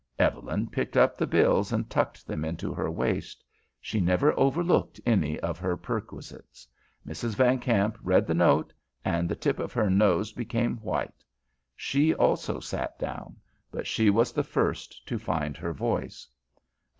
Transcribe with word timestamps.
Evelyn 0.17 0.65
picked 0.67 0.97
up 0.97 1.15
the 1.15 1.27
bills 1.27 1.71
and 1.71 1.87
tucked 1.87 2.25
them 2.25 2.43
into 2.43 2.73
her 2.73 2.89
waist. 2.89 3.43
She 3.79 3.99
never 4.01 4.33
overlooked 4.35 4.99
any 5.05 5.39
of 5.41 5.59
her 5.59 5.77
perquisites. 5.77 6.67
Mrs. 7.07 7.35
Van 7.35 7.59
Kamp 7.59 7.99
read 8.01 8.25
the 8.25 8.33
note, 8.33 8.73
and 9.05 9.29
the 9.29 9.35
tip 9.35 9.59
of 9.59 9.73
her 9.73 9.91
nose 9.91 10.31
became 10.31 10.77
white. 10.77 11.23
She 11.75 12.15
also 12.15 12.59
sat 12.59 12.97
down, 12.97 13.35
but 13.69 13.85
she 13.85 14.09
was 14.09 14.31
the 14.31 14.43
first 14.43 15.05
to 15.05 15.19
find 15.19 15.55
her 15.55 15.71
voice. 15.71 16.27